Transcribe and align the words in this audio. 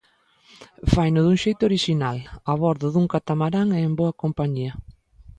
Faino 0.93 1.19
dun 1.25 1.37
xeito 1.43 1.61
orixinal, 1.69 2.17
a 2.51 2.53
bordo 2.61 2.87
dun 2.95 3.05
catamarán 3.13 3.67
e 3.77 3.79
en 3.87 3.93
boa 3.99 4.17
compañía. 4.23 4.73